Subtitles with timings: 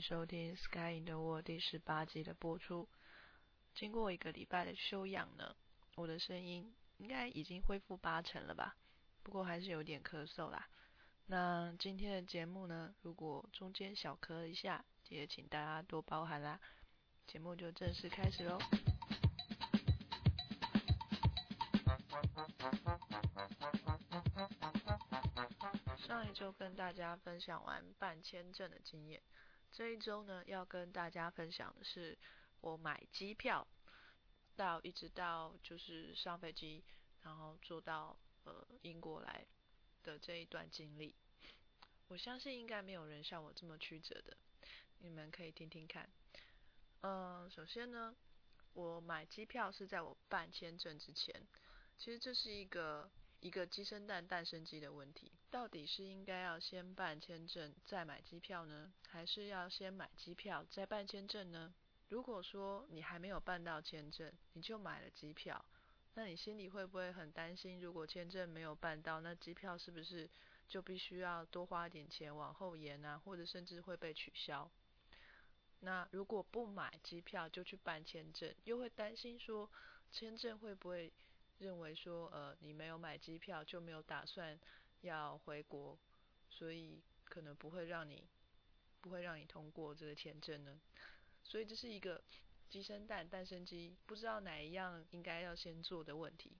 [0.00, 2.88] 收听《Sky in the World》第十八集的播出。
[3.74, 5.56] 经过一个礼拜的休养呢，
[5.96, 8.76] 我的声音应该已经恢复八成了吧？
[9.22, 10.68] 不过还是有点咳嗽啦。
[11.26, 16.60] 那今天的节目呢，如果中间小咳一下，也请大家多包涵啦。
[17.26, 18.58] 节目就正式开始喽。
[25.98, 29.22] 上一周跟大家分享完办签证的经验，
[29.72, 32.18] 这一周呢要跟大家分享的是
[32.60, 33.66] 我买机票
[34.56, 36.82] 到一直到就是上飞机，
[37.22, 39.46] 然后坐到呃英国来
[40.02, 41.14] 的这一段经历。
[42.08, 44.36] 我相信应该没有人像我这么曲折的，
[44.98, 46.08] 你们可以听听看。
[47.02, 48.16] 嗯，首先呢，
[48.72, 51.46] 我买机票是在我办签证之前，
[51.96, 53.10] 其实这是一个。
[53.40, 61.72] 一个鸡生蛋，蛋生鸡的问题，到底是应该要先办签证再买机票呢，还是要先买机票再办签证呢？
[62.08, 65.64] 如果说你还没有办到签证，你就买了机票，
[66.14, 67.80] 那你心里会不会很担心？
[67.80, 70.28] 如果签证没有办到，那机票是不是
[70.66, 74.68] 就必须要多花点钱往后延啊，或者甚至会被取消？
[75.80, 79.70] 那如果不买机票就去办签证，又会担心说
[80.10, 81.12] 签证会不会？
[81.58, 84.58] 认为说，呃，你没有买机票就没有打算
[85.00, 85.98] 要回国，
[86.48, 88.28] 所以可能不会让你
[89.00, 90.80] 不会让你通过这个签证呢。
[91.42, 92.22] 所以这是一个
[92.68, 96.56] 鸡生蛋，蛋生鸡，不知道哪一样应该要先做的问题。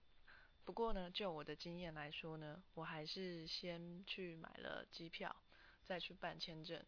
[0.65, 5.35] 不过呢，就我的经验来说呢，我还是先去买了机票，
[5.83, 6.83] 再去办签证。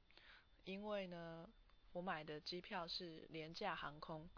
[0.63, 1.49] 因为呢，
[1.93, 4.29] 我买的机票是廉价航空。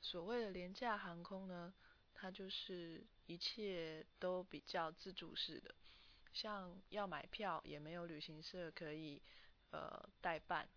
[0.00, 1.72] 所谓的廉价航空呢，
[2.22, 5.74] 它就是一切都比较自助式的，
[6.32, 9.20] 像要买票也没有旅行社可以
[9.72, 10.68] 呃代办，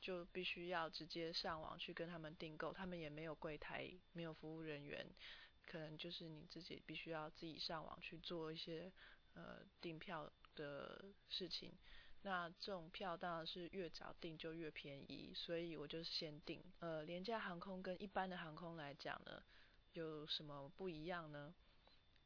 [0.00, 5.06] 就必须要直接上网去跟他们订购，他们也没有柜台，没有服务人员，
[5.66, 8.90] 可能就是你自己必须要自己上网去做一些
[9.34, 11.70] 呃订票的事情。
[12.22, 16.64] 那这种票当然是越早订就越便宜，所以我就先订。
[16.78, 19.42] 呃，廉价航空跟一般的航空来讲呢。
[19.94, 21.54] 有什么不一样呢？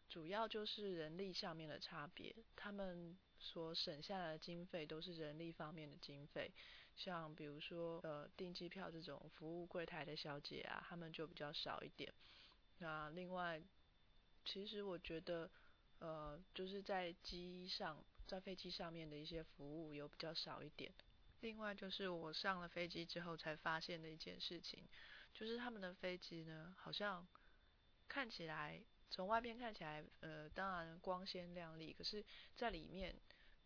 [0.09, 6.53] 主要就是人力上面的差别，他们所省下来的经费都是人力方面的经费，
[6.95, 12.13] 像比如说呃订机票这种服务柜台的小姐啊，他们就比较少一点。
[12.77, 13.63] 那另外，
[14.45, 15.51] 其实我觉得
[16.01, 20.93] 呃就是在机上，在飞机上面的一些服务有比较少一点。
[21.41, 24.87] 另外就是我上了飞机之后才发现的一件事情，
[25.33, 27.27] 就是他们的飞机呢好像。
[28.13, 28.79] 看起来
[29.09, 32.23] 从外面看起来，呃，当然光鲜亮丽，可是，
[32.55, 33.19] 在里面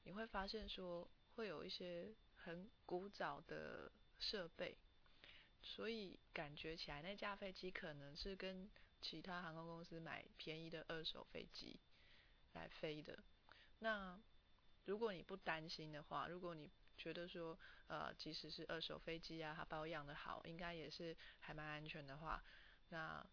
[0.04, 3.90] 你会发现说会有一些很古早的
[4.20, 4.78] 设备，
[5.60, 8.70] 所以感觉起来那架飞机可能是跟
[9.02, 11.80] 其他航空公司买便宜的二手飞机
[12.52, 13.18] 来飞的。
[13.80, 14.16] 那
[14.84, 17.58] 如果你不担心的话，如果你觉得说，
[17.88, 22.40] 呃，即使是二手飞机啊，它保养的好，应该也是还蛮安全的话，
[22.90, 23.26] 那。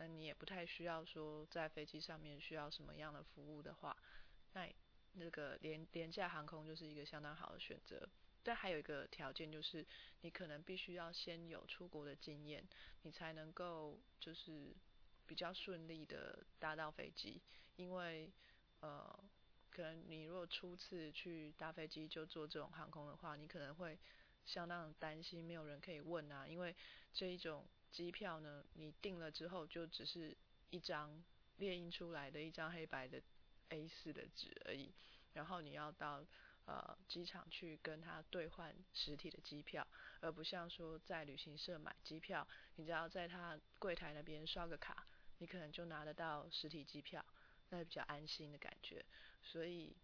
[0.00, 3.96] 那你也不太需要说在飞机上面需要什么样的服务的话，
[4.52, 4.72] 那
[5.14, 8.08] 那个廉廉价航空就是一个相当好的选择。
[8.44, 9.84] 但还有一个条件就是，
[10.20, 12.64] 你可能必须要先有出国的经验，
[13.02, 14.72] 你才能够就是
[15.26, 17.42] 比较顺利的搭到飞机。
[17.74, 18.32] 因为
[18.78, 19.18] 呃，
[19.68, 23.98] 可能你如果初次去搭飞机就坐这种航空的话，你可能会
[24.46, 26.76] 相当担心没有人可以问啊，因为
[27.12, 27.66] 这一种。
[27.90, 28.64] 机票呢？
[28.74, 30.36] 你订了之后就只是
[30.70, 31.22] 一张
[31.56, 33.20] 列印出来的一张黑白的
[33.70, 34.92] A4 的纸而已，
[35.32, 36.24] 然后你要到
[36.66, 39.86] 呃机场去跟他兑换实体的机票，
[40.20, 42.46] 而不像说在旅行社买机票，
[42.76, 45.06] 你只要在他柜台那边刷个卡，
[45.38, 47.24] 你可能就拿得到实体机票，
[47.70, 49.04] 那比较安心的感觉。
[49.42, 49.96] 所以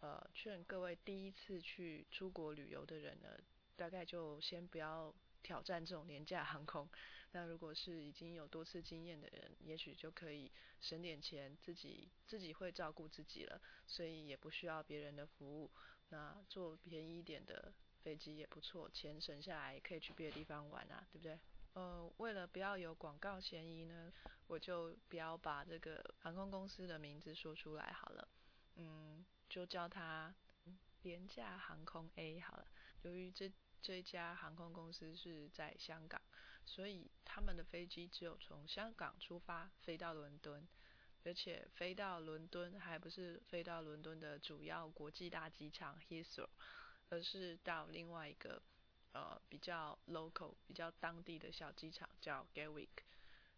[0.00, 3.28] 呃，劝各位第一次去出国旅游的人呢，
[3.76, 5.14] 大概就先不要。
[5.48, 6.86] 挑战这种廉价航空，
[7.32, 15.70] 那如果是已经有多次经验的人，也许就可以省点钱，自己自己会照顾自己了，所以也不需要别人的服务。
[16.10, 17.72] 那坐便宜一点的
[18.02, 21.38] 飞机也不错，钱省下来可以去别的地方玩啊，对不对？
[21.72, 24.12] 呃，为了不要有广告嫌疑呢，
[24.48, 28.28] 我就不要把这个航空公司的名字说出来好了，
[28.76, 30.34] 嗯，就叫它
[31.00, 32.66] 廉价航空 A 好了。
[33.02, 33.50] 由于这
[33.80, 36.20] 这家航空公司是在香港，
[36.64, 40.66] 所以他们的飞机只有从香港出发飞到伦敦，
[41.24, 46.48] 而且飞到伦敦还不是飞到伦敦的主要国际大机场 Heathrow，
[47.08, 48.62] 而是到另外一个
[49.12, 52.88] 呃比较 local、比较当地的小机场，叫 Gatwick。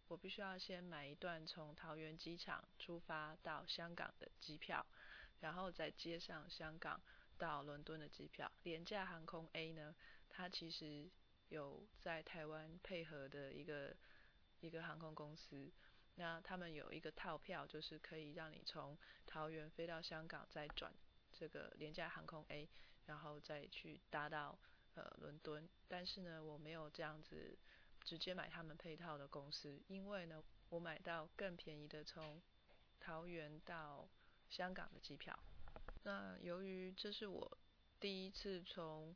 [0.07, 4.85] 我必须要先买一段从桃园机场出发到香港的机票，
[5.39, 7.01] 然后再接上香港
[7.41, 8.51] 到伦敦的机票。
[8.61, 9.95] 廉价航空 A 呢，
[10.29, 11.09] 它其实
[11.49, 13.95] 有在台湾配合的一个
[14.59, 15.71] 一个航空公司，
[16.15, 18.95] 那他们有一个套票，就是可以让你从
[19.25, 20.93] 桃园飞到香港，再转
[21.31, 22.69] 这个廉价航空 A，
[23.07, 24.59] 然后再去搭到
[24.93, 25.67] 呃伦敦。
[25.87, 27.57] 但是呢，我没有这样子。
[28.03, 32.41] 直接买他们配套的公司，因为呢，我买到更便宜的从
[32.99, 34.09] 桃园到
[34.49, 35.37] 香港的机票。
[36.03, 37.57] 那由于这是我
[37.99, 39.15] 第一次从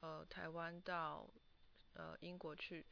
[0.00, 1.28] 呃台湾到
[1.92, 2.84] 呃英国去，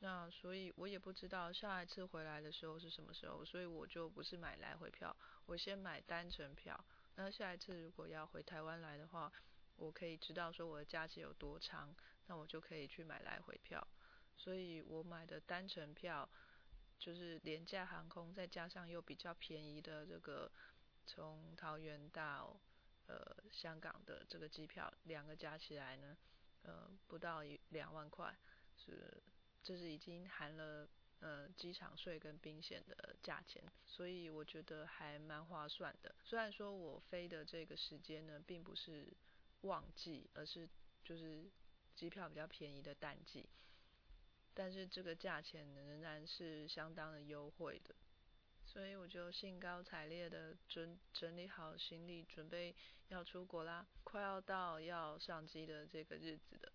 [0.00, 6.84] 那所以我也不知道下一次回来的时候是什么时候，所以我就不是买来回票，我先买单程票。
[7.16, 9.32] 那下一次如果要回台湾来的话，
[9.76, 11.94] 我可以知道说我的假期有多长，
[12.26, 13.86] 那我就可以去买来回票。
[14.36, 16.28] 所以我买的单程票
[16.98, 20.50] 就是廉价航空，再加上又比较便宜的这个
[21.06, 22.60] 从桃园到
[23.06, 26.16] 呃香港的这个机票，两个加起来呢，
[26.62, 28.36] 呃不到一两万块，
[28.76, 29.22] 是
[29.62, 30.88] 这是已经含了
[31.20, 36.14] 呃机场税跟冰险的价钱，所以我觉得还蛮划算的。
[36.24, 39.12] 虽然说我飞的这个时间呢，并不是
[39.62, 40.68] 旺季，而是
[41.02, 41.50] 就是
[41.94, 43.48] 机票比较便宜的淡季。
[44.56, 47.92] 但是这个价钱仍然是相当的优惠的，
[48.74, 52.74] 所以我就兴高采烈的整整理好行李，准备
[53.06, 53.86] 要出国啦。
[54.02, 56.72] 快要到要上机的这个日子的，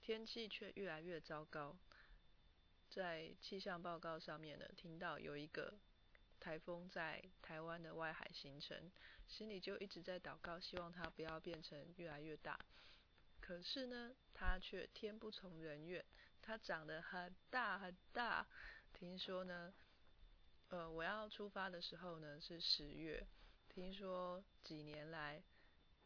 [0.00, 1.76] 天气却越来越糟糕。
[2.90, 5.74] 在气象报告上面呢，听到有一个
[6.40, 8.90] 台风在台湾的外海形成，
[9.28, 12.58] 心里就一直在祷告，希望它不要变成越来越大。
[13.40, 16.04] 可是呢，它却天不从人愿。
[16.42, 18.44] 它长得很大很大，
[18.92, 19.72] 听说呢，
[20.70, 23.24] 呃，我要出发的时候呢是十月，
[23.68, 25.42] 听说几年来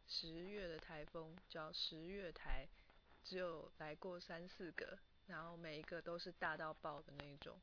[0.07, 2.67] 十月的台风叫十月台，
[3.25, 7.59] 只有来过三四个，然后每一个都是大到爆的那种，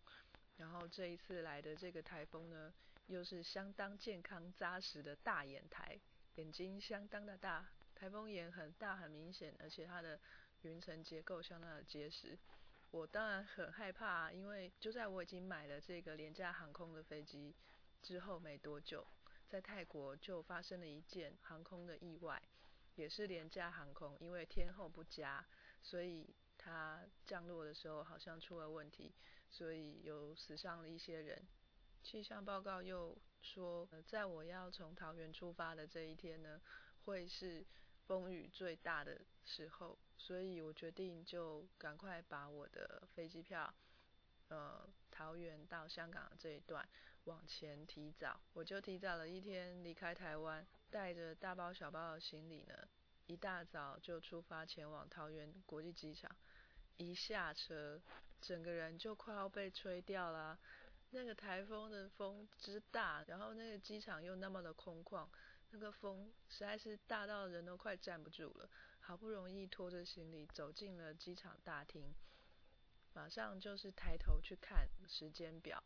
[0.58, 2.74] 然后这一次来的这个台风呢，
[3.08, 6.00] 又是相当健康扎实的大眼台，
[6.36, 10.20] 眼睛相当的大，台风眼很大很明显，而且它的
[10.62, 12.38] 云层结构相当的结实。
[12.96, 17.54] 我当然很害怕， 因为就在我已经买了这个廉价航空的飞机
[18.02, 19.06] 之后没多久，
[19.50, 22.42] 在泰国就发生了一件航空的意外，
[22.96, 25.46] 也是廉价航空，因为天候不佳，
[25.82, 29.14] 所以它降落的时候好像出了问题，
[29.50, 31.46] 所以有死伤了一些人。
[32.02, 36.62] 气象报告又说，在我要从桃园出发的这一天呢，
[37.04, 37.66] 会是
[38.06, 40.00] 风雨最大的时候。
[40.18, 43.74] 所以我决定就赶快把我的飞机票，
[44.50, 46.88] 呃，桃园到香港这一段
[47.26, 52.74] 往前提早，我就提早了一天离开台湾，带着大包小包的行李呢，
[53.26, 56.36] 一大早就出发前往桃园国际机场。
[56.98, 58.02] 一下车，
[58.40, 60.58] 整个人就快要被吹掉了。
[61.10, 65.28] 那个台风的风之大，然后那个机场又那么的空旷，
[65.72, 68.70] 那个风实在是大到人都快站不住了。
[69.08, 72.16] 好不容易拖着行李走进了机场大厅，
[73.14, 75.84] 马上就是抬头去看时间表，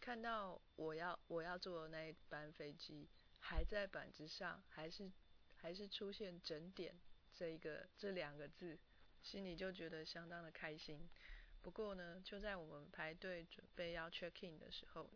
[0.00, 3.06] 看到我要我要坐的那一班飞机
[3.38, 5.12] 还在板子上，还是
[5.58, 6.98] 还是出现整点
[7.34, 8.78] 这一个这两个字，
[9.22, 11.06] 心里就觉得相当的开心。
[11.60, 15.10] 不过呢，就在我们排队准备要 check in 的时候，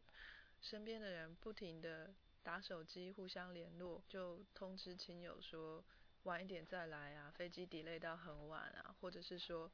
[0.61, 5.83] 身边的人不停的打手机互相联络，就通知亲友说。
[6.27, 9.71] 晚一点再来啊，飞机 delay 到很晚啊，或者是说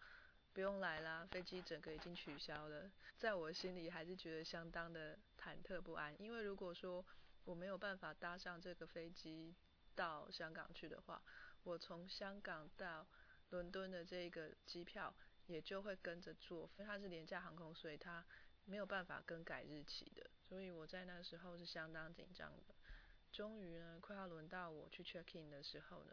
[0.53, 2.91] 不用来啦，飞机整个已经取消了。
[3.17, 7.03] 在我心里还是觉得相当的忐忑不安，因为如果说
[7.47, 9.55] 我没有办法搭上这个飞机
[9.95, 11.23] 到香港去的话，
[11.63, 13.07] 我从香港到
[13.49, 15.15] 伦敦的这个机票
[15.47, 18.23] 也就会跟着做，因为它是廉价航空，所以它
[18.67, 20.29] 没有办法更改日期的。
[20.47, 22.75] 所以我在那时候是相当紧张的。
[23.33, 26.13] 终于呢，快要轮到我去 check in 的时候呢。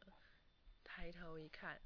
[0.99, 1.79] 抬头一看，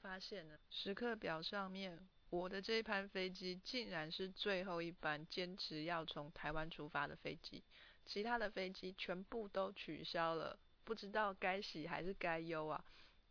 [0.00, 1.98] 发现了，时刻表上面
[2.30, 7.64] 我的这一班飞机竟然是最后一班坚持要从台湾出发的飞机，
[8.06, 12.84] 其他的飞机全部都取消了，不知道该喜还是该忧啊。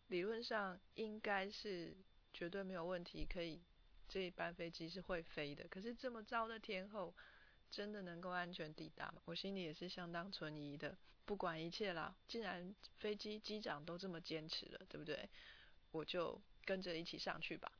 [0.10, 1.96] 理论上应该是
[2.34, 3.62] 绝对没有问题，可以
[4.10, 5.66] 这一班飞机是会飞的。
[5.70, 7.16] 可是这么糟的天候，
[7.72, 9.22] 真的能够安全抵达吗？
[9.24, 10.98] 我心里也是相当存疑的。
[11.30, 15.30] 不管一切啦，既然飞机机长都这么坚持了，对不对？
[15.92, 17.72] 我就跟着一起上去吧。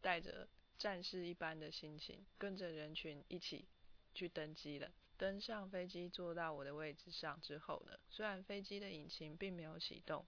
[0.00, 3.68] 带着战士一般的心情，跟着人群一起
[4.14, 4.90] 去登机了。
[5.16, 10.26] 登上飞机，坐到我的位置上之后呢，虽然飞机的引擎并没有启动，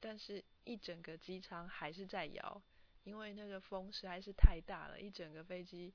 [0.00, 2.62] 但是一整个机舱还是在摇，
[3.04, 5.92] 因为那个风实在是太大了，一整个飞机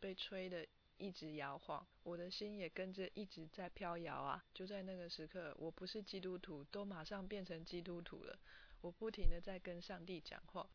[0.00, 0.66] 被吹的
[1.00, 4.44] 一直摇晃，我的心也跟着一直在飘摇啊。
[4.52, 8.38] 就在那个时刻，我不是基督徒，都马上变成基督徒了。
[8.82, 10.68] 我不停的在跟上帝讲话。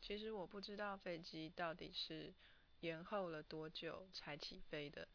[0.00, 2.32] 其实我不知道飞机到底是
[2.80, 5.08] 延后了多久才起飞的。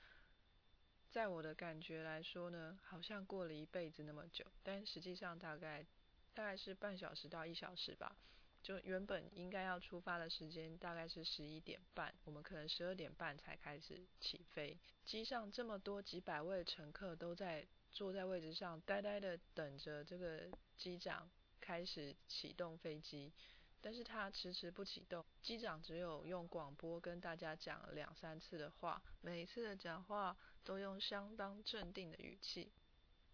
[1.09, 5.85] 在我的感觉来说呢，好像过了一辈子那么久，但实际上大概
[6.33, 8.17] 大概是半小时到一小时吧。
[8.63, 14.79] 就原本应该要出发的时间大概是十一点半，我们可能十二点半才开始起飞。
[15.03, 21.29] 机上这么多几百位乘客都在坐在位置上，呆呆的等着这个机长
[21.59, 23.33] 开始启动飞机。
[23.81, 32.71] 但是他迟迟不启动，机长只有用广播跟大家讲两三次的话，每一次的讲话都用相当镇定的语气，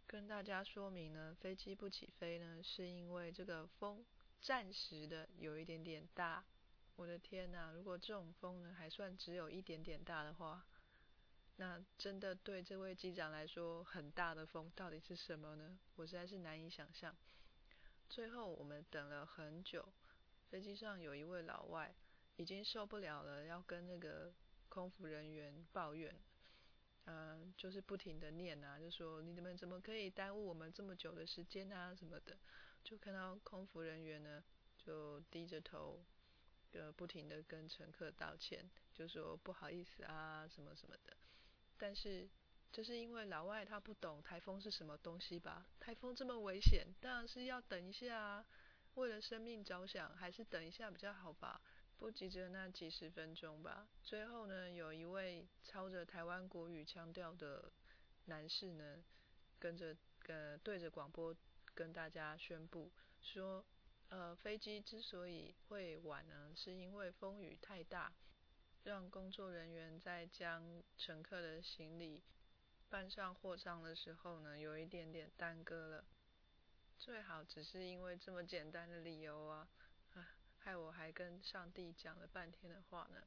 [0.08, 4.04] 跟大家说明呢，飞机不起飞呢，是因为这个风
[4.42, 6.46] 暂时的有一点点大。
[6.96, 10.66] 我的天呐，如果这种风呢还算只有一点点大的话，
[11.56, 15.80] 那真的对这位机长来说，很大的风到底是什么呢？
[15.96, 17.16] 我实在是难以想象。
[18.10, 19.94] 最后我们等了很久。
[20.50, 21.94] 飞机上有一位老外，
[22.36, 24.34] 已经受不了了，要跟那个
[24.68, 26.20] 空服人员抱怨，
[27.06, 32.36] 嗯，就是不停的念啊，就说你们怎么可以耽误我们这么久的时间啊什么的，
[32.84, 34.44] 就看到空服人员呢，
[34.78, 36.04] 就低着头，
[36.72, 41.16] 呃，不停的跟乘客道歉，就说不好意思啊什么什么的，
[41.78, 42.30] 但是
[42.72, 45.68] 这是因为老外他不懂台风是什么东西吧？
[45.80, 48.46] 台风这么危险，当然是要等一下啊。
[48.96, 51.62] 为了生命着想，还是等一下比较好吧，
[51.98, 53.88] 不急着那几十分钟吧。
[54.04, 57.72] 最后呢，有一位操着台湾国语腔调的
[58.26, 59.04] 男士呢，
[59.58, 59.96] 跟着
[60.28, 61.34] 呃对着广播
[61.80, 63.66] 跟大家宣布说，
[64.10, 68.12] 呃，飞机之所以会晚呢，是因为风雨太大，
[68.84, 72.22] 让工作人员在将乘客的行李
[72.90, 76.04] 搬上货舱的时候呢，有一点点耽搁了。
[76.98, 79.70] 最好只是因为这么简单的理由啊，
[80.58, 83.24] 害我还跟上帝讲了半天的话呢。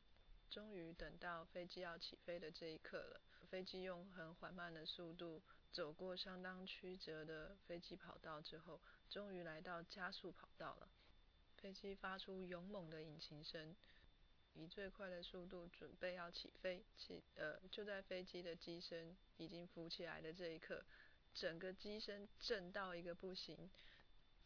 [0.51, 5.43] 终于等到飞机要起飞的这一刻了，飞机用很缓慢的速度
[5.73, 10.89] 走过相当曲折的飞机跑道之后，终于来到加速跑道了。
[11.57, 13.75] 飞机发出勇猛的引擎声，
[14.55, 16.85] 以最快的速度准备要起飞。
[16.97, 20.85] 起呃，就在飞机的机身已经浮起来的这一刻。
[21.33, 23.71] 整个机身震到一个不行，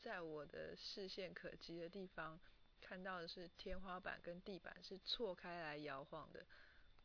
[0.00, 2.38] 在我的视线可及的地方，
[2.80, 6.47] 看到的是天花板跟地板是错开来摇晃的。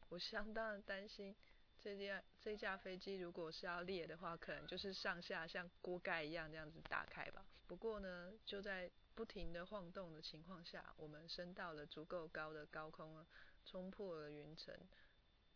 [0.10, 1.34] 我相当的担心，
[1.82, 7.44] 这架这架飞机如果是要裂的话，可能就是上下像锅盖一样这样子打开吧。
[7.66, 13.26] 不过呢，就在不停的晃动的情况下，我们升到了足够高的高空了，
[13.66, 14.76] 冲破了云层，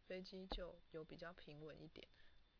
[0.07, 2.07] 飞机就有比较平稳一点。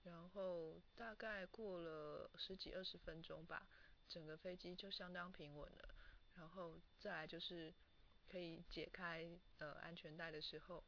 [0.03, 3.67] 然后大概过了十几二十分钟吧，
[4.07, 5.95] 整个飞机就相当平稳了。
[6.35, 7.73] 然后再来就是
[8.29, 10.83] 可以解开呃安全带的时候，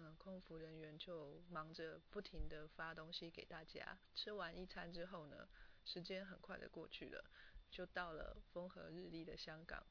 [0.00, 3.98] 嗯，空服人员就忙着不停的发东西给大家。
[4.14, 5.48] 吃完一餐之后呢，
[5.84, 7.24] 时间很快的过去了，
[7.68, 9.84] 就到了风和日丽的香港。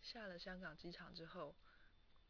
[0.00, 1.56] 下了香港机场之后，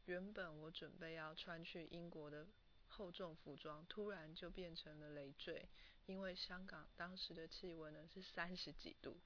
[0.07, 2.47] 原本我准备要穿去英国的。
[2.91, 5.69] 厚重服装突然就变成了累赘，
[6.07, 9.21] 因为香港当时的气温呢是三十几度。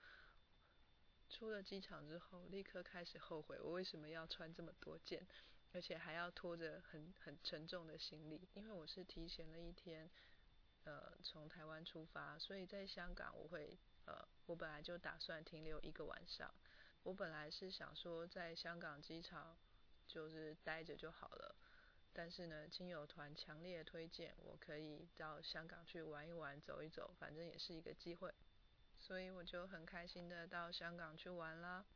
[1.28, 5.24] 出了机场之后，立刻开始后悔，我为什么要穿这么多件，
[5.72, 8.48] 而且还要拖着很很沉重的行李。
[8.54, 10.10] 因为我是提前了一天，
[10.84, 16.52] 呃，从台湾出发，所以在香港我会，呃，我本来就打算停留一个晚上。
[17.02, 19.56] 我本来是想说在香港机场
[20.06, 21.56] 就是待着就好了。
[22.12, 28.30] 但是呢，亲友团强烈推荐我可以到香港去玩一玩、走一走，反正也是一个机会，
[29.00, 31.86] 所以我就很开心的到香港去玩啦。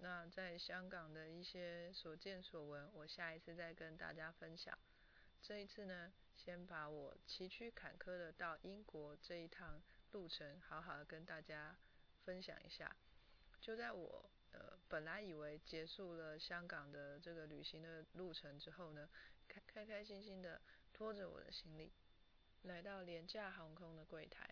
[0.00, 4.76] 那在香港的一些所见所闻，我下一次再跟大家分享。
[5.42, 11.76] 这一次呢，先把我崎岖坎坷的到英国这一趟路程，好好的跟大家
[12.24, 12.96] 分享一下。
[13.60, 19.08] 就在我呃本来以为结束了香港的这个旅行的路程之后呢。
[19.52, 21.92] 开开开心心的拖着我的行李，
[22.62, 24.48] 来到廉价航空的柜台。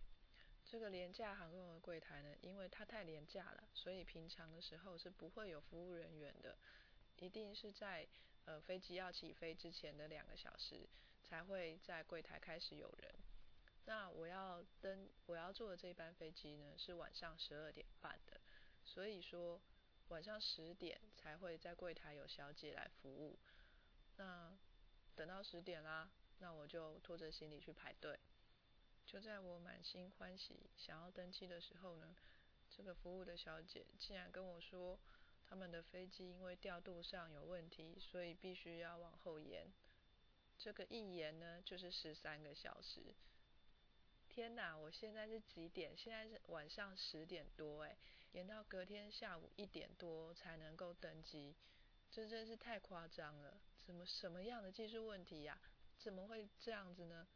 [0.71, 6.59] 这个廉价航空的柜台呢，因为它太廉价了，所以平常的时候是不会有服务人员的，
[7.17, 8.07] 一定是在
[8.45, 10.87] 呃飞机要起飞之前的两个小时
[11.25, 13.15] 才会在柜台开始有人。
[13.87, 18.39] 那我要登我要坐的这班飞机呢是晚上十二点半的，
[18.85, 19.59] 所以说
[20.09, 23.39] 晚上十点才会在柜台有小姐来服务。
[24.19, 24.55] 那
[25.17, 26.11] 等到十点啦，
[26.41, 28.19] 那我就拖着行李去排队。
[29.09, 32.15] 就在我满心欢喜想要登机的时候呢，
[32.69, 34.99] 这个服务的小姐竟然跟我说，
[35.49, 39.73] 他们的飞机因为调度上有问题，所以必须要往后延。
[40.59, 43.15] 这个一延呢，就是十三个小时。
[44.29, 44.77] 天哪！
[44.77, 45.97] 我现在是几点？
[45.97, 47.97] 现在是晚上十点多，诶，
[48.33, 51.57] 延到隔天下午一点多才能够登机，
[52.11, 53.59] 这真是太夸张了！
[53.87, 55.59] 怎么什么样的技术问题呀？
[55.97, 57.27] 怎么会这样子呢？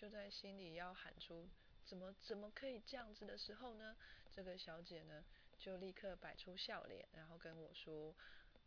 [0.00, 1.46] 就在心里要喊出
[1.84, 3.94] “怎么怎么可以这样子”的时候呢，
[4.32, 5.22] 这个小姐呢
[5.58, 8.16] 就立刻摆出笑脸，然后跟我说：“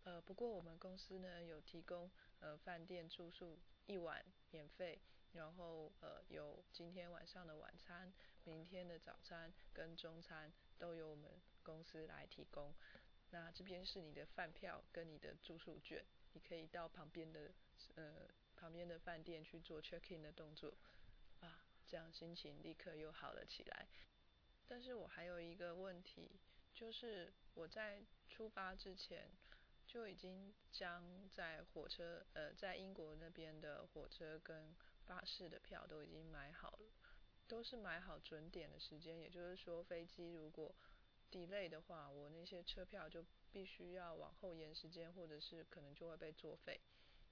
[0.06, 8.14] 呃，不过我们公司呢有提供呃饭店住宿一晚免费，然后呃有今天晚上的晚餐、
[8.44, 11.32] 明天的早餐跟中餐都由我们
[11.64, 12.72] 公司来提供。
[13.32, 17.52] 那这边是你的饭票跟你的住宿券，你可以到旁边的
[17.96, 20.72] 呃旁边的饭店去做 check in 的动作。”
[21.94, 23.88] 这样心情立刻又好了起来。
[24.68, 26.40] 但是我还有一个问题，
[26.74, 29.30] 就是我在出发之前
[29.86, 36.92] 就已经将在火车呃在英国那边的火车跟巴士的票都已经买好了，
[37.48, 39.20] 都是买好准点的时间。
[39.20, 40.74] 也就是说，飞机如果
[41.30, 46.82] delay 的话，我那些车票就必须要往后延时间，或者是可能就会被作废。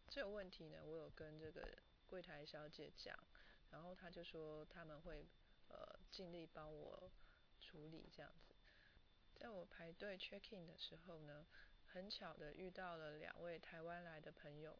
[0.07, 1.67] 这个问题呢，我有跟这个
[2.05, 3.17] 柜台小姐讲。
[3.71, 5.27] 然后他就说他们会
[5.69, 7.11] 呃尽力帮我
[7.59, 8.53] 处理这样子。
[9.35, 11.45] 在我排队 check in 的时候呢，
[11.85, 14.77] 很巧的遇到了两位台湾来的朋友，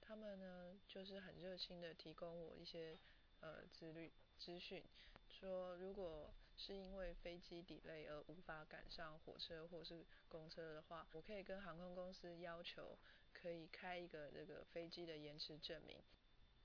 [0.00, 2.98] 他们呢就是很热心的提供我一些
[3.40, 4.84] 呃资律资讯，
[5.28, 12.98] 说如果是因为飞机 delay 而无法赶上火车或是公车的话，我可以跟航空公司要求
[13.32, 16.02] 可以开一个这个飞机的延迟证明。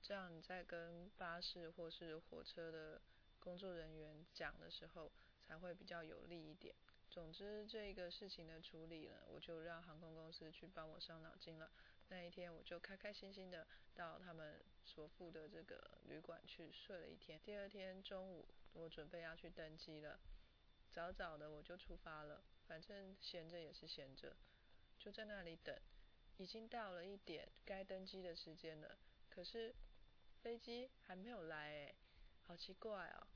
[0.00, 3.00] 这样你在跟巴士或是火车的
[3.38, 6.74] 工作人员讲的时候，才会比较有利一点。
[7.10, 11.70] 总之，这个事情的处理呢，我就让航空公司去帮我伤脑筋了。
[12.08, 17.40] 那一天，我就开开心心的到他们所付的这个旅馆去睡了一天。
[17.44, 20.20] 第二天中午，我准备要去登机了，
[20.90, 22.44] 早早的我就出发了。
[22.66, 24.36] 反正闲着也是闲着，
[24.98, 25.78] 就在那里等。
[26.36, 29.74] 已经到了一点该登机的时间了，可是。
[30.42, 31.94] 飞机还没有来诶，
[32.42, 33.26] 好奇怪哦。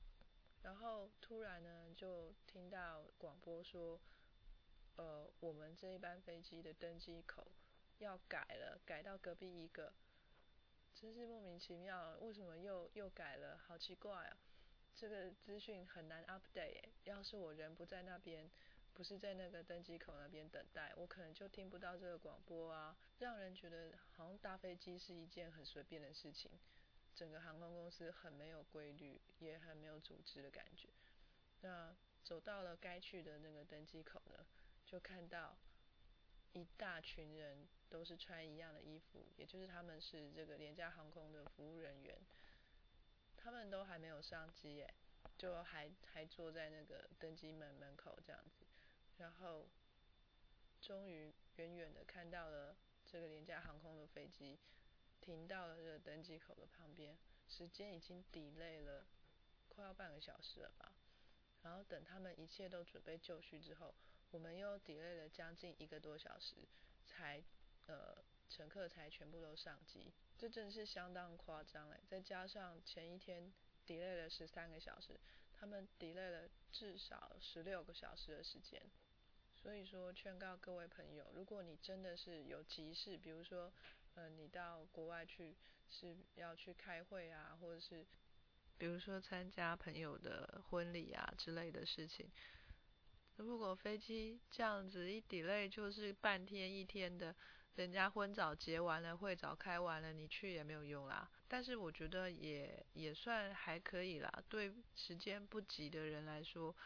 [0.62, 4.00] 然后突然呢，就听到广播说，
[4.96, 7.46] 呃，我们这一班飞机的登机口
[7.98, 9.92] 要改了，改到隔壁一个，
[10.94, 13.58] 真是莫名其妙，为什么又又改了？
[13.58, 14.36] 好奇怪哦。
[14.94, 18.48] 这个资讯很难 update，要是我人不在那边，
[18.94, 26.50] 不是在那个登机口那边等待，我可能就听不到这个广播啊，让人觉得好像搭飞机是一件很随便的事情。
[27.14, 30.88] 整个航空公司很没有规律，也很没有组织的感觉。
[31.60, 31.94] 那
[32.24, 34.46] 走到了该去的那个登机口呢，
[34.84, 35.56] 就看到
[36.52, 42.18] 一大群人都是穿一样的衣服，也就是他们是这个廉价航空的服务人员。
[43.36, 44.94] 他们都还没有上机耶，
[45.36, 48.66] 就还还坐在那个登机门门口这样子。
[49.18, 49.68] 然后
[50.80, 54.58] 终于远远的看到了这个廉价航空的飞机。
[55.22, 59.06] 停到了这个登机口的旁边，时间已经 delay 了，
[59.68, 60.92] 快要半个小时了吧。
[61.62, 63.94] 然后等他们一切都准备就绪之后，
[64.32, 66.56] 我们又 delay 了将近一个多小时，
[67.04, 67.40] 才
[67.86, 70.12] 呃乘客才全部都上机。
[70.36, 73.52] 这真是相当夸张诶，再加上前一天
[73.86, 75.20] delay 了十三个小时，
[75.54, 78.82] 他们 delay 了至少十六个小时的时间。
[79.54, 83.72] 所以说，劝告各位朋友，如果你真的是有急事，比如说。
[84.14, 85.56] 呃，你到国外去
[85.88, 88.06] 是要去开会啊，或者是
[88.76, 92.30] 比如说参加朋友的婚礼啊之类的事情。
[93.36, 97.34] 如果飞机这样子一 delay 就是半天一天的，
[97.74, 101.30] 人家婚早结完了，会早开完了，你去也没有用啦。
[101.48, 106.76] 但是我觉得也也算还可以啦，对时间不急的人来说。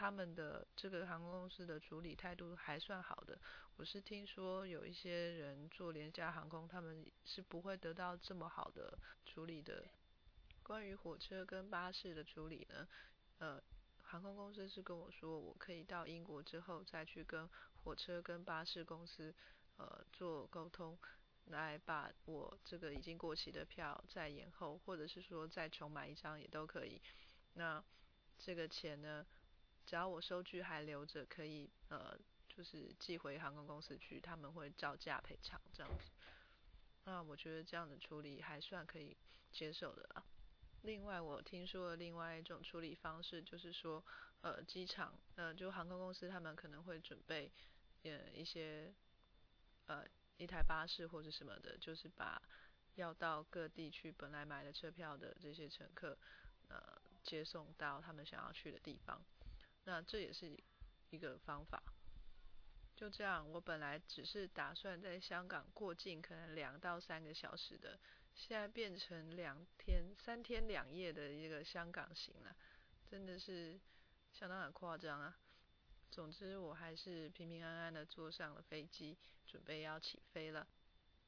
[0.00, 3.38] 他们的这个航空公司的处理态度还算好的。
[3.76, 9.86] 我是听说有一些人做廉价航空，他们是不会得到这么好的处理的。
[10.62, 12.88] 关于火车跟巴士的处理呢，
[13.40, 13.62] 呃，
[14.02, 17.46] 航空公司是跟我说，我可以到英国之后再去跟
[17.84, 19.34] 火车跟巴士公司
[19.76, 20.98] 呃做沟通。
[21.46, 27.02] 来把我这个已经过期的票再延后，或者是说再重买一张也都可以。
[27.54, 27.82] 那
[28.38, 29.26] 这个钱呢，
[29.90, 32.16] 只要我收据还留着，可以呃，
[32.48, 36.12] 就是寄回航空公司去，他们会照价赔偿这样子。
[37.02, 39.16] 那我觉得这样的处理还算可以
[39.50, 40.24] 接受的啦。
[40.82, 44.00] 另外，我听说了另外一种处理方式，就是说，
[44.42, 47.50] 呃，机场，呃，就航空公司他们可能会准备，
[48.04, 48.94] 呃，一些，
[49.86, 52.40] 呃，一台巴士或者什么的，就是把
[52.94, 56.16] 要到各地去本来买了车票的这些乘客，
[56.68, 56.78] 呃，
[57.24, 59.20] 接送到他们想要去的地方。
[59.90, 60.56] 那这也是
[61.10, 61.82] 一个方法。
[62.94, 67.98] 就这样，我本来只是打算在香港过境，可能两到三个小时的。
[68.36, 72.54] 现在变成两天、三天两夜的一个香港行了，
[73.10, 73.80] 真的是
[74.32, 75.36] 相当的夸张啊！
[76.08, 80.68] 总之，我还是平平安安的坐上了飞机，准备要起飞了。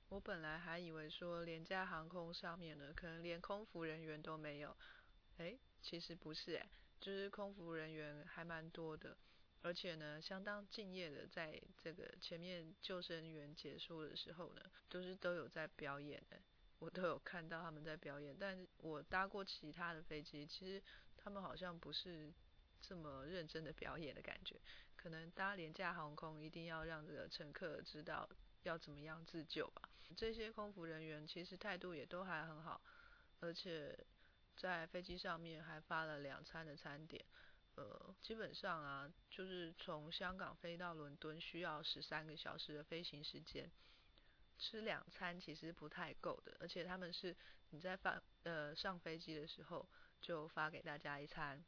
[0.08, 4.76] 我本来还以为说廉价航空上面呢，可能连空服人员都没有，
[5.38, 6.68] 诶，其实不是诶，
[7.02, 9.16] 就是空服人员还蛮多的，
[9.60, 16.40] 而且呢，相当敬业的，在这个前面救生员结束的时候呢，都是都有在表演的。
[16.78, 20.80] 我都有看到他们在表演，但我搭过其他的飞机，其实
[21.16, 22.32] 他们好像不是
[22.80, 24.60] 这么认真的表演的感觉。
[24.94, 28.28] 可能搭廉价航空一定要让这个乘客知道
[28.62, 29.88] 要怎么样自救吧。
[30.16, 32.80] 这些空服人员其实态度也都还很好，
[33.40, 33.96] 而且
[34.62, 37.24] 在飞机上面还发了两餐的餐点。
[37.74, 43.68] 呃，基本上啊，就是从香港飞到伦敦需要十三个小时的飞行时间。
[44.58, 47.36] 吃两餐其实不太够的，而且他们是
[47.70, 49.88] 你在发呃上飞机的时候
[50.20, 51.60] 就发给大家一餐，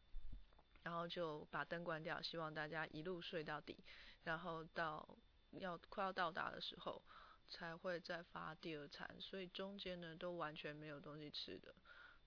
[0.85, 3.83] 然后就把灯关掉，希望大家一路睡到底，
[4.23, 5.19] 然后到
[5.51, 7.03] 要快要到达的时候
[7.49, 11.75] 才会再发第二餐，所以中间呢都完全没有东西吃的。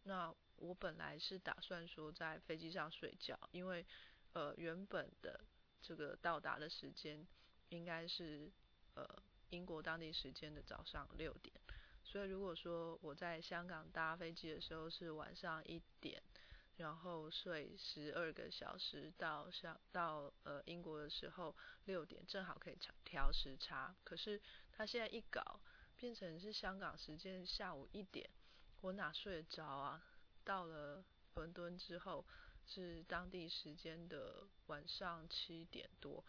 [0.04, 3.86] 那我本来是打算说在飞机上睡觉，因为
[4.34, 5.40] 呃原本的
[5.82, 7.28] 这个到达的时间
[7.70, 8.52] 应该是
[8.96, 9.08] 呃。
[9.52, 11.56] 英国当地时间的早上六点，
[12.04, 16.22] 所以如果说我在香港搭飞机的时候是晚上一点，
[16.76, 23.96] 然后睡十二个小时到香到呃英国的时候六点，正好可以调调时差。
[24.04, 24.42] 可是
[24.74, 25.62] 他现在一搞
[25.96, 28.30] 变成是香港时间下午一点，
[28.82, 30.04] 我哪睡得着啊？
[30.48, 31.04] 到了
[31.36, 32.26] 伦敦之后
[32.66, 36.24] 是当地时间的晚上七点多，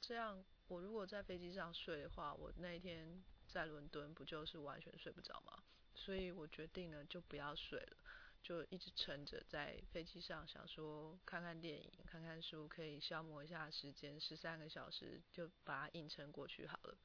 [0.00, 0.44] 这样。
[0.66, 5.62] 我如果在飞机上睡的话，我那一天在伦敦不就是完全睡不着吗？
[5.94, 7.96] 所以我决定呢，就不要睡了，
[8.42, 16.96] 就一直撑着在飞机上，想说看看电影、看看书，可以消磨一下时间，十三个小时就把它硬撑过去好了。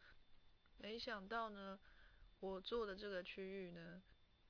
[0.78, 1.80] 没想到呢，
[2.40, 4.04] 我坐的这个区域呢，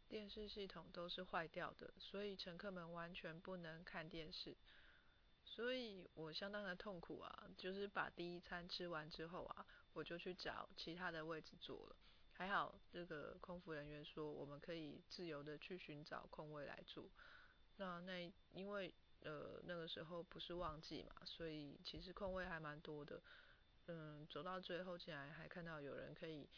[0.07, 4.55] 电视系统都是坏掉的，所以乘客们完全不能看电视。
[5.43, 11.95] 所以我相当的痛苦啊，就是把第一餐吃完之后啊，我就去找其他的位置坐了。
[12.33, 17.09] 还好这个空服人员说我们可以自由的去寻找空位来坐。
[17.77, 23.21] 那那因为呃那个时候不是旺季嘛，所以其实空位还蛮多的。
[23.87, 26.49] 嗯，走到最后竟然还看到有人可以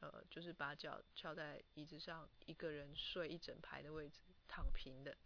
[0.00, 5.16] 呃就是把脚翘在椅子上，一个人睡一整排的位置躺平的。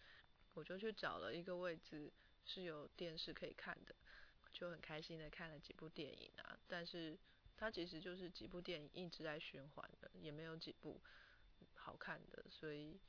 [0.52, 2.12] 我就去找了一个位置。
[2.46, 3.94] 是有电视可以看的，
[4.52, 6.60] 就很开心的看了几部电影啊。
[6.68, 7.18] 但是
[7.56, 11.00] 它其实就是几部电影一直在循环的，也没有几部
[11.74, 13.00] 好看的，所以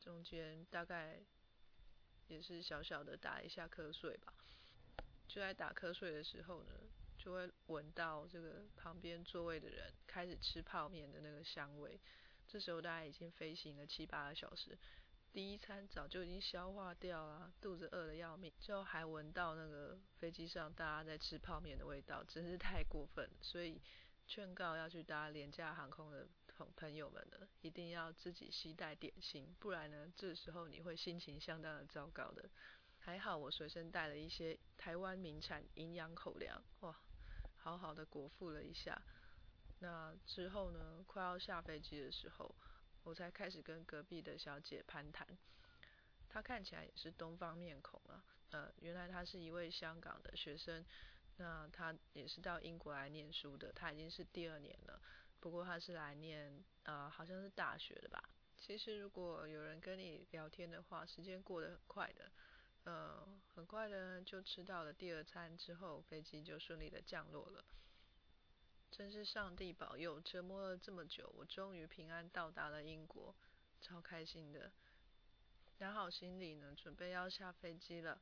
[0.00, 1.20] 中间大概
[2.28, 4.32] 也是小小的打一下瞌睡吧。
[5.28, 6.72] 就在打瞌睡的时候呢，
[7.22, 12.00] 就会闻到这个旁边座位的人开始吃泡面的那个香味。
[12.48, 14.76] 这时候大家已经飞行了七八个小时。
[15.32, 23.30] 第一餐早就已经消化掉了，肚子饿得要命，就还闻到那个飞机上大家在吃泡面的味道，真是太过分。
[23.40, 23.80] 所以
[24.26, 32.50] 劝告要去搭廉价航空的朋朋友们呢，一定要自己携带点心，不然呢，这时候你会心情相当的糟糕的。
[32.98, 36.96] 还好我随身带了一些台湾名产营养口粮，哇，
[37.62, 39.00] 好好的果腹了一下。
[39.78, 42.54] 那之后呢，快要下飞机的时候。
[43.04, 45.26] 我才开始跟隔壁的小姐攀谈，
[46.28, 48.22] 她看起来也是东方面孔啊，
[48.52, 50.86] 呃，原来她是一位香港的学生，
[51.38, 55.02] 那她也是到英国来念书的，她已经是第二年了，
[55.40, 58.22] 不过她是来念呃好像是大学的吧。
[58.56, 62.30] 其实如果有人跟你聊天的话，时间过得很快的，
[62.84, 67.64] 呃，很快的就吃到了第二餐之后，飞机就顺利的降落了。
[68.90, 73.34] 真是上帝保佑，折磨了这么久，我终于平安到达了英国，
[73.80, 74.72] 超开心的。
[75.78, 78.20] 拿好行李呢，准备要下飞机了。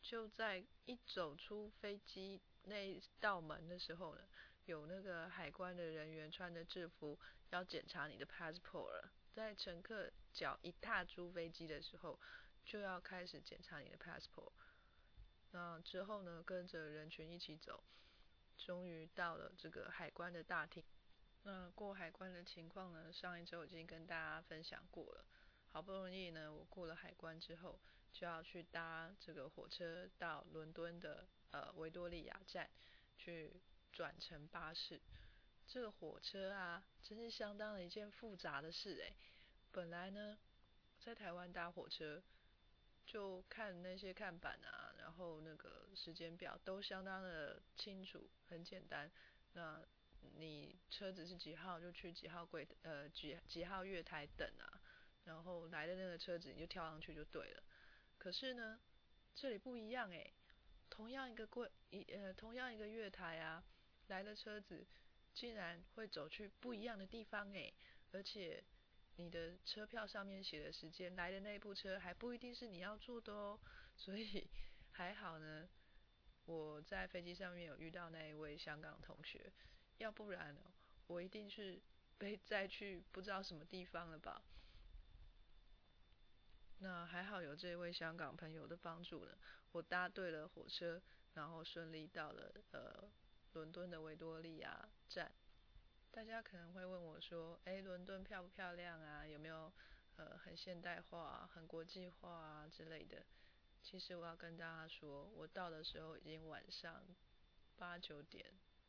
[0.00, 4.22] 就在一走出飞机那一道门的时候呢，
[4.64, 7.18] 有那个海关的人员穿着制服
[7.50, 9.12] 要检查你的 passport 了。
[9.32, 12.18] 在乘客脚一踏出飞机的时候，
[12.64, 14.52] 就要开始检查你的 passport。
[15.50, 17.84] 那之后呢，跟着人群一起走。
[18.58, 20.84] 终于到了这个海关的大厅。
[21.42, 23.12] 那过海关的情况呢？
[23.12, 25.24] 上一周已经跟大家分享过了。
[25.72, 27.80] 好不容易呢，我过了海关之后，
[28.12, 32.70] 就要去搭这个火车到伦敦的呃维多利亚站
[33.16, 35.00] 去转乘巴士。
[35.66, 39.16] 这个火车啊，真是相当的一件复杂的事诶。
[39.72, 40.38] 本来呢，
[41.00, 42.22] 在台湾搭火车。
[43.04, 49.10] 就看那些看板啊，然后那个时间表都相当的清楚，很简单。
[49.52, 49.82] 那
[50.36, 54.80] 你车子是几号就去几号柜呃几几号月台等啊，
[55.24, 57.62] 然后来的那个车子你就跳上去就对了。
[58.18, 58.80] 可是呢，
[59.34, 60.32] 这里不一样诶，
[60.88, 63.64] 同样一个柜一呃同样一个月台啊，
[64.06, 64.86] 来的车子
[65.34, 67.74] 竟然会走去不一样的地方诶，
[68.12, 68.62] 而且。
[69.16, 73.58] 你的车票上面写的时间来的那部车还不一定是你要坐的哦，
[73.96, 74.48] 所以
[74.90, 75.68] 还好呢。
[76.44, 79.52] 我在飞机上面有遇到那一位香港同学，
[79.98, 80.56] 要不然
[81.06, 81.80] 我一定是
[82.18, 84.42] 被载去不知道什么地方了吧。
[86.78, 89.38] 那还好有这位香港朋友的帮助呢，
[89.70, 91.00] 我搭对了火车，
[91.34, 93.08] 然后顺利到了呃
[93.52, 95.30] 伦敦的维多利亚站。
[96.12, 99.26] 大家可能会问我说：“哎，伦敦漂不漂亮啊？
[99.26, 99.72] 有没有
[100.16, 103.24] 呃很现代化、很国际化啊之类的？”
[103.82, 107.02] 其实我要跟大家说，我到的时候已经晚上
[107.76, 108.44] 八九点、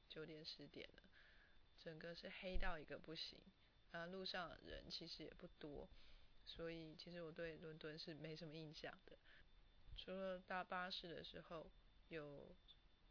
[0.09, 1.03] 九点十点了，
[1.79, 3.39] 整个是黑到一个不行。
[3.91, 5.87] 啊，路上的人其实也不多，
[6.45, 9.17] 所以其实我对伦敦是没什么印象的。
[9.95, 11.71] 除了搭巴士的时候
[12.09, 12.53] 有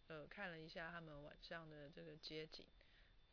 [0.08, 2.66] 呃看了一下他们晚上的这个街景。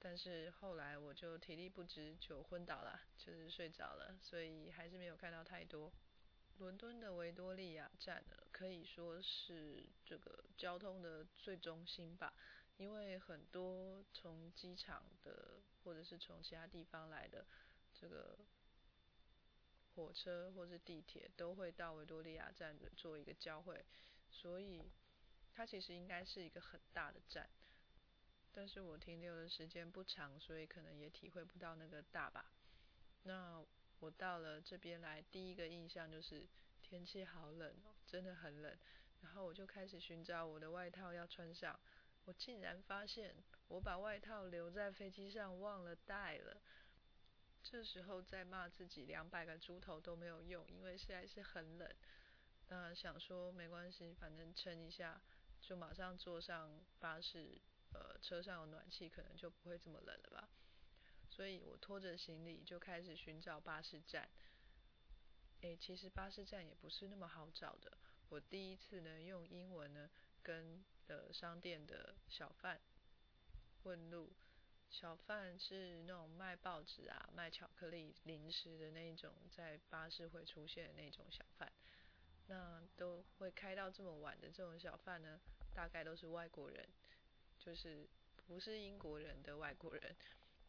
[0.02, 5.92] 但是后来我就体力不支，就昏倒了，就是睡着了，所以还是没有看到太多。
[6.58, 12.34] 伦敦的维多利亚站呢，可以说是这个交通的最中心吧，
[12.78, 17.46] 因为很多从机场的或者是从其他地方来的
[17.94, 18.38] 这个
[19.96, 23.86] 火车或是地铁都会到维多利亚站的做一个交汇，
[24.30, 24.90] 所以
[25.54, 27.50] 它其实应该是一个很大的站。
[28.60, 32.52] 但是我停留的时间不长，所以可能也体会不到那个大吧。
[33.24, 33.66] 那
[34.02, 36.46] 我到了这边来，第一个印象就是
[36.82, 38.78] 天气好冷哦，真的很冷。
[39.22, 41.80] 然后我就开始寻找我的外套要穿上，
[42.26, 43.34] 我竟然发现
[43.70, 46.62] 我把外套留在飞机上忘了带了。
[47.64, 51.90] 这时候再骂自己两百个猪头都没有用，因为实在是很冷。
[52.68, 55.22] 那想说没关系，反正撑一下，
[55.62, 57.62] 就马上坐上巴士。
[57.94, 60.50] 呃，车上有暖气，可能就不会这么冷了吧。
[61.30, 64.30] 所以我拖着行李就开始寻找巴士站。
[65.62, 67.98] 诶，其实巴士站也不是那么好找的。
[68.30, 70.10] 我第一次呢用英文呢
[70.42, 72.80] 跟呃商店的小贩
[73.84, 74.34] 问路。
[74.92, 81.72] 小贩是那种卖报纸啊、卖巧克力、零食的那种，在巴士会出现的那种小贩。
[82.48, 85.40] 那都会开到这么晚的这种小贩呢，
[85.76, 86.90] 大概都是外国人。
[87.60, 88.08] 就是
[88.48, 90.16] 不是英国人的外国人，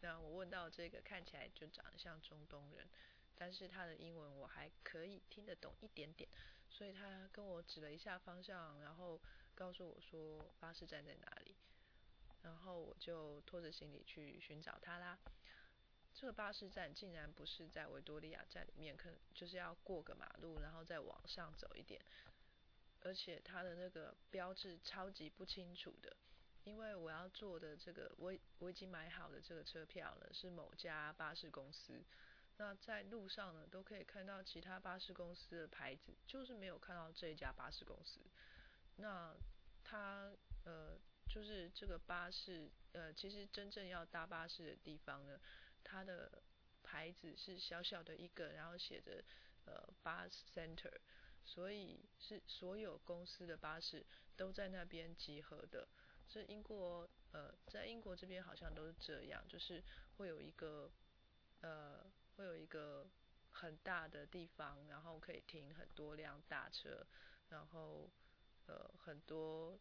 [0.00, 2.86] 那我问到这个看起来就长得像中东人，
[3.36, 6.28] 但是他的英文我还可以听得懂一点点，
[6.68, 9.20] 所以他跟我指了一下方向，然后
[9.54, 11.54] 告诉我说巴士站在哪里，
[12.42, 15.18] 然后我就拖着行李去寻找他啦。
[16.12, 22.04] 这个巴士站竟然不是在维多利亚站里面，可能就是要过个马路，然后再往上走一点，
[23.02, 26.14] 而且它的那个标志超级不清楚的。
[26.64, 32.04] 因为我要坐的这个，我我已经买好的这个车票呢，是某家巴士公司。
[32.58, 38.20] 那在路上呢，都可以看到其他巴士公司的牌子，就是没有看到这一家巴士公司。
[38.96, 39.34] 那
[39.82, 40.30] 它
[40.64, 45.40] 呃，就是这个巴士呃，其实真正要搭巴士的地方呢，
[45.82, 46.42] 它的
[46.82, 49.24] 牌子是小小的一个，然后写着
[49.64, 50.92] 呃 bus center，
[51.42, 54.04] 所以是所有公司的巴士
[54.36, 55.88] 都在那边集合的。
[56.30, 59.82] 是英国，呃，在英国这边好像都是这样，就是
[60.16, 60.88] 会有一个，
[61.60, 63.10] 呃，会有一个
[63.50, 67.04] 很大的地方，然后可以停很多辆大车，
[67.48, 68.08] 然后，
[68.66, 69.76] 呃，很多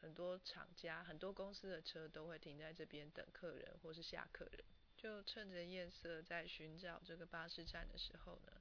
[0.00, 4.64] 很多厂家、很多公司的车都会停在这边等客人或是下客人。
[4.96, 8.52] 就趁着夜色在寻找这个巴士站的时候呢，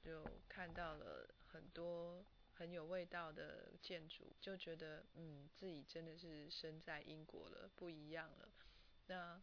[0.00, 2.24] 就看到了很多
[2.58, 8.48] 很有味道的建筑，就觉得嗯自己真的是身在英国了，不一样了。
[9.06, 9.40] 那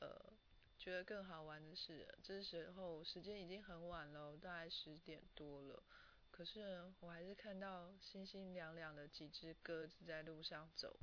[0.00, 0.32] 呃
[0.76, 5.82] 觉得更好玩的是，这时候时间已经很晚了，大概十点多了。
[6.30, 10.98] 可是，我还是看到星星两两的几只鸽子在路上走，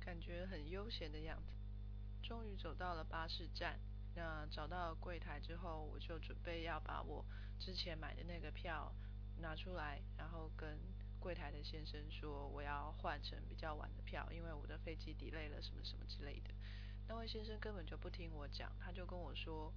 [0.00, 1.52] 感觉很悠闲的样子。
[2.22, 3.78] 终于走到了巴士站。
[4.14, 7.22] 那找到柜台之后，我就准备要把我
[7.58, 8.94] 之前买的那个票
[9.40, 10.78] 拿出来，然后跟
[11.18, 16.54] 柜台的先生说我要换成比较晚的票，因为我的飞机 delay 了什么什么之类的。
[17.08, 19.72] 那位先生根本就不听我讲，他就跟我说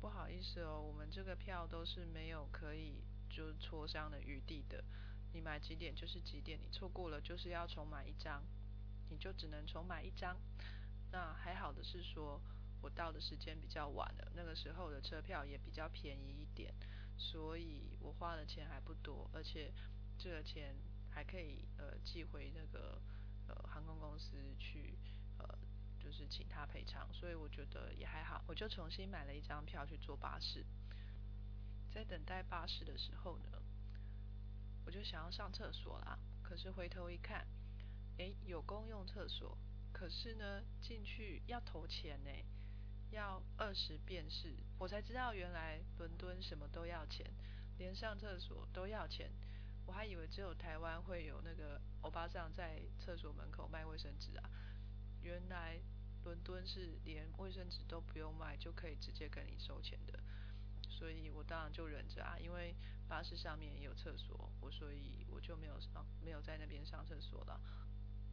[0.00, 4.84] 不好意思哦，我们这个票都是没有可以就磋商的余地的，
[5.32, 8.42] 你买几点就是几点，你错过了就是要重买一张，
[9.10, 10.36] 你就只能重买一张。
[11.10, 12.40] 那还好的是说。
[12.84, 16.74] 我到的时间比较晚了，那个时候的车票也比较便宜一点，
[17.16, 19.72] 所以我花的钱还不多，而且
[20.18, 20.74] 这个钱
[21.10, 23.00] 还可以呃寄回那个
[23.48, 24.98] 呃航空公司去
[25.38, 25.58] 呃
[25.98, 30.66] 就是请他赔偿，所以我觉得也还好，我就重新买了一张票去坐巴士。
[31.90, 33.62] 在等待巴士的时候呢，
[34.84, 37.46] 我就想要上厕所啦，可是回头一看，
[38.18, 39.56] 诶，有公用厕所，
[39.92, 42.30] 可是呢进去要投钱呢。
[43.12, 47.30] 要二十便士，我才知道原来伦敦什么都要钱，
[47.78, 49.30] 连上厕所都要钱。
[49.86, 54.50] 我还以为只有台湾会有那个欧巴桑在厕所门口卖卫生纸啊，
[55.20, 55.78] 原来
[56.24, 60.18] 伦敦是连卫生纸都不用卖就可以直接跟你收钱的。
[60.88, 62.74] 所以我当然就忍着啊，因为
[63.08, 67.60] 巴士上面也有厕所，我所以我就没有上没有在那边上厕所了。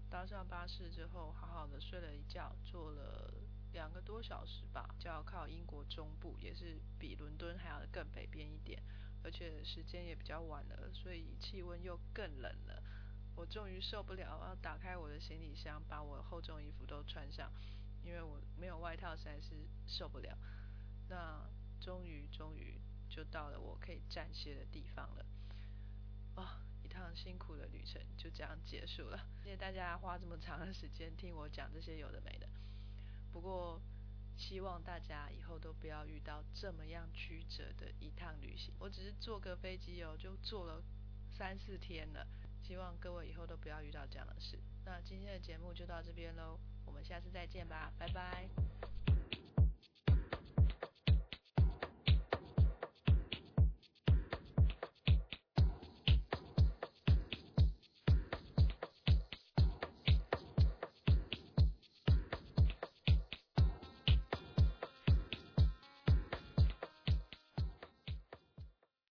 [0.09, 3.33] 搭上巴士之后，好好的睡了一觉，坐了。
[3.71, 8.82] 两个多小时吧，就要靠英国中部，也是比伦敦还要更北边一点，
[9.23, 12.84] 而且时间也比较晚了，所以气温又更冷了。
[13.36, 17.51] 我终于受不了，要打开我的行李箱，把我厚重衣服都穿上，
[18.03, 20.38] 因为我没有外套实在是受不了。
[21.08, 25.25] 那终于终于就到了我可以暂歇的地方了。
[26.36, 29.25] 啊，一趟辛苦的旅程就这样结束了。
[29.43, 32.49] 谢谢大家花这么长的时间听我讲这些有的没的。
[33.31, 33.81] 不过，
[34.37, 38.73] 希望大家以后都不要遇到这么样曲折的一趟旅行。
[38.79, 40.83] 我只是坐个飞机哦，就坐了
[41.31, 42.25] 三四天了。
[42.61, 44.59] 希望各位以后都不要遇到这样的事。
[44.85, 48.98] 那今天的节目就到这边喽，我们下次再见吧，拜拜。